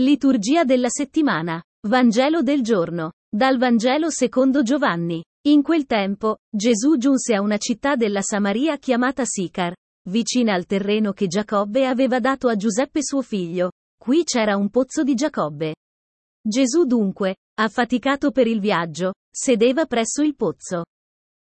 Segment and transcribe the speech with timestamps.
[0.00, 1.62] Liturgia della settimana.
[1.86, 3.12] Vangelo del giorno.
[3.28, 5.22] Dal Vangelo secondo Giovanni.
[5.48, 9.74] In quel tempo, Gesù giunse a una città della Samaria chiamata Sicar,
[10.08, 13.72] vicina al terreno che Giacobbe aveva dato a Giuseppe suo figlio.
[14.02, 15.74] Qui c'era un pozzo di Giacobbe.
[16.42, 20.86] Gesù dunque, affaticato per il viaggio, sedeva presso il pozzo.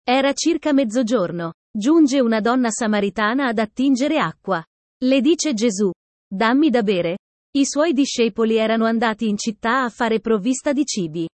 [0.04, 1.54] Era circa mezzogiorno.
[1.72, 4.66] Giunge una donna samaritana ad attingere acqua.
[5.04, 5.92] Le dice Gesù,
[6.28, 7.18] dammi da bere.
[7.54, 11.28] I suoi discepoli erano andati in città a fare provvista di cibi.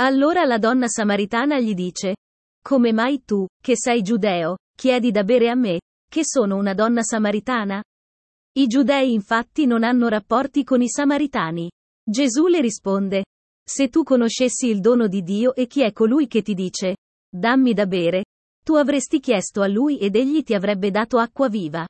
[0.00, 2.16] Allora la donna samaritana gli dice,
[2.64, 7.02] come mai tu, che sei giudeo, chiedi da bere a me, che sono una donna
[7.02, 7.82] samaritana?
[8.54, 11.70] I giudei infatti non hanno rapporti con i samaritani.
[12.02, 13.24] Gesù le risponde,
[13.62, 16.96] se tu conoscessi il dono di Dio e chi è colui che ti dice,
[17.28, 18.24] dammi da bere,
[18.64, 21.86] tu avresti chiesto a lui ed egli ti avrebbe dato acqua viva.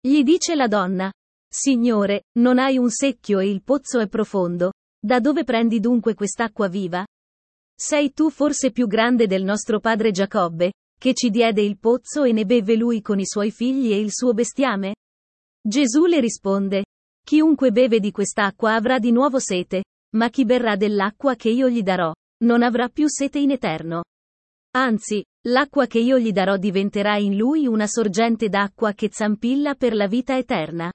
[0.00, 1.12] Gli dice la donna.
[1.50, 4.72] Signore, non hai un secchio e il pozzo è profondo.
[5.00, 7.06] Da dove prendi dunque quest'acqua viva?
[7.74, 12.32] Sei tu forse più grande del nostro padre Giacobbe, che ci diede il pozzo e
[12.32, 14.96] ne beve lui con i suoi figli e il suo bestiame?
[15.66, 16.84] Gesù le risponde.
[17.24, 19.84] Chiunque beve di quest'acqua avrà di nuovo sete,
[20.16, 22.12] ma chi berrà dell'acqua che io gli darò,
[22.44, 24.02] non avrà più sete in eterno.
[24.76, 29.94] Anzi, l'acqua che io gli darò diventerà in lui una sorgente d'acqua che zampilla per
[29.94, 30.90] la vita eterna.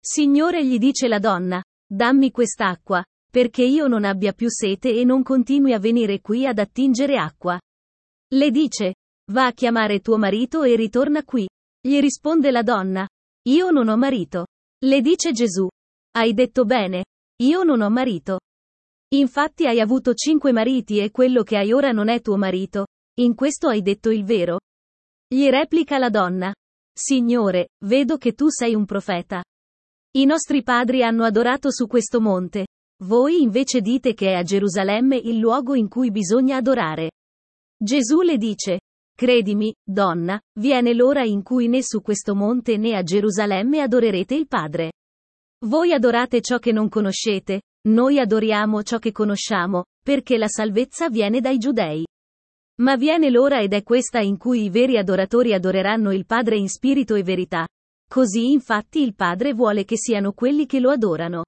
[0.00, 5.22] Signore gli dice la donna, dammi quest'acqua, perché io non abbia più sete e non
[5.22, 7.60] continui a venire qui ad attingere acqua.
[8.32, 8.94] Le dice,
[9.32, 11.48] va a chiamare tuo marito e ritorna qui.
[11.80, 13.06] Gli risponde la donna,
[13.48, 14.46] io non ho marito.
[14.84, 15.68] Le dice Gesù,
[16.16, 17.04] hai detto bene,
[17.42, 18.40] io non ho marito.
[19.14, 22.86] Infatti hai avuto cinque mariti e quello che hai ora non è tuo marito,
[23.20, 24.60] in questo hai detto il vero?
[25.26, 26.54] Gli replica la donna.
[26.92, 29.42] Signore, vedo che tu sei un profeta.
[30.18, 32.66] I nostri padri hanno adorato su questo monte.
[33.04, 37.12] Voi invece dite che è a Gerusalemme il luogo in cui bisogna adorare.
[37.80, 38.80] Gesù le dice.
[39.14, 44.48] Credimi, donna, viene l'ora in cui né su questo monte né a Gerusalemme adorerete il
[44.48, 44.90] Padre.
[45.66, 51.40] Voi adorate ciò che non conoscete, noi adoriamo ciò che conosciamo, perché la salvezza viene
[51.40, 52.04] dai giudei.
[52.80, 56.68] Ma viene l'ora ed è questa in cui i veri adoratori adoreranno il Padre in
[56.68, 57.68] spirito e verità.
[58.08, 61.44] Così infatti il Padre vuole che siano quelli che lo adorano.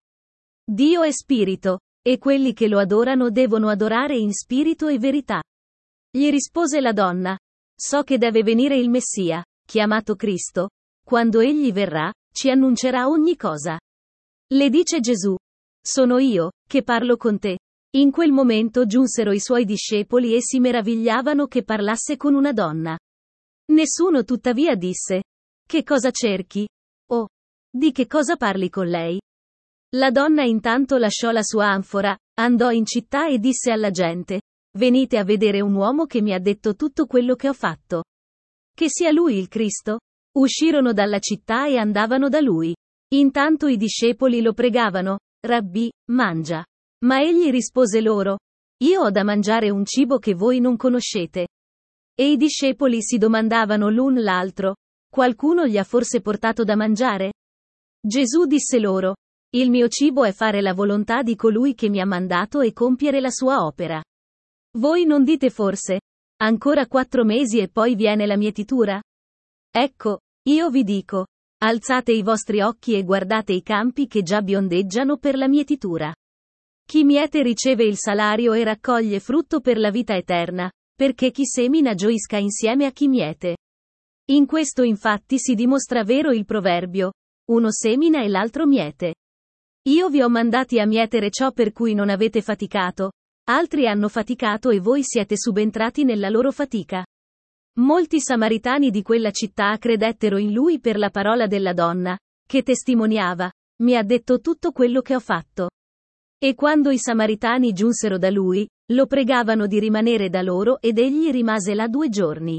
[0.62, 5.43] Dio è spirito, e quelli che lo adorano devono adorare in spirito e verità.
[6.10, 7.38] Gli rispose la donna.
[7.75, 10.69] So che deve venire il Messia, chiamato Cristo.
[11.03, 13.78] Quando egli verrà, ci annuncerà ogni cosa.
[14.53, 15.34] Le dice Gesù.
[15.82, 17.59] Sono io, che parlo con te.
[17.97, 22.98] In quel momento giunsero i suoi discepoli e si meravigliavano che parlasse con una donna.
[23.72, 25.22] Nessuno tuttavia disse.
[25.70, 26.66] Che cosa cerchi?
[27.12, 27.28] O.
[27.72, 29.20] Di che cosa parli con lei?
[29.94, 34.41] La donna intanto lasciò la sua anfora, andò in città e disse alla gente.
[34.76, 38.03] Venite a vedere un uomo che mi ha detto tutto quello che ho fatto.
[38.75, 40.00] Che sia lui il Cristo?
[40.36, 42.75] Uscirono dalla città e andavano da lui.
[43.14, 45.20] Intanto i discepoli lo pregavano.
[45.47, 46.64] Rabbi, mangia.
[47.04, 48.38] Ma egli rispose loro,
[48.82, 51.47] Io ho da mangiare un cibo che voi non conoscete.
[52.12, 54.75] E i discepoli si domandavano l'un l'altro,
[55.10, 57.32] qualcuno gli ha forse portato da mangiare?
[58.00, 59.16] Gesù disse loro,
[59.54, 63.21] Il mio cibo è fare la volontà di colui che mi ha mandato e compiere
[63.21, 64.03] la sua opera.
[64.78, 66.00] Voi non dite forse,
[66.41, 69.03] ancora quattro mesi e poi viene la mietitura?
[69.71, 71.27] Ecco, io vi dico,
[71.62, 76.15] alzate i vostri occhi e guardate i campi che già biondeggiano per la mietitura.
[76.84, 81.94] Chi miete riceve il salario e raccoglie frutto per la vita eterna, perché chi semina
[81.94, 83.56] gioisca insieme a chi miete.
[84.30, 87.14] In questo infatti si dimostra vero il proverbio,
[87.50, 89.16] uno semina e l'altro miete.
[89.88, 93.10] Io vi ho mandati a mietere ciò per cui non avete faticato,
[93.48, 97.04] altri hanno faticato e voi siete subentrati nella loro fatica.
[97.80, 102.16] Molti samaritani di quella città credettero in lui per la parola della donna,
[102.47, 103.50] che testimoniava,
[103.82, 105.70] mi ha detto tutto quello che ho fatto.
[106.38, 111.30] E quando i Samaritani giunsero da lui, lo pregavano di rimanere da loro ed egli
[111.30, 112.59] rimase là due giorni.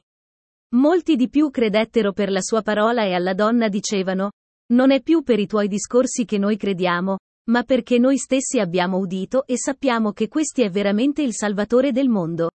[0.74, 4.32] Molti di più credettero per la sua parola e alla donna dicevano,
[4.72, 7.18] non è più per i tuoi discorsi che noi crediamo,
[7.50, 12.08] ma perché noi stessi abbiamo udito e sappiamo che questi è veramente il Salvatore del
[12.08, 12.52] mondo.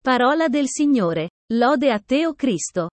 [0.00, 1.30] Parola del Signore.
[1.52, 2.88] Lode a te, o Cristo.